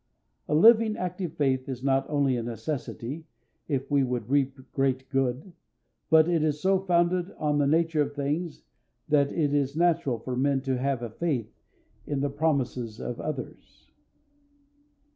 A 0.47 0.55
living, 0.55 0.97
active 0.97 1.35
faith 1.35 1.69
is 1.69 1.83
not 1.83 2.09
only 2.09 2.35
a 2.35 2.41
necessity, 2.41 3.27
if 3.67 3.91
we 3.91 4.03
would 4.03 4.31
reap 4.31 4.57
great 4.73 5.07
good, 5.11 5.53
but 6.09 6.27
it 6.27 6.41
is 6.41 6.59
so 6.59 6.79
founded 6.79 7.29
on 7.37 7.59
the 7.59 7.67
nature 7.67 8.01
of 8.01 8.15
things 8.15 8.63
that 9.09 9.31
it 9.31 9.53
is 9.53 9.75
natural 9.77 10.17
for 10.17 10.35
men 10.35 10.61
to 10.61 10.79
have 10.79 11.03
a 11.03 11.09
faith 11.11 11.53
in 12.07 12.21
the 12.21 12.31
promises 12.31 12.99
of 12.99 13.19
others. 13.21 13.91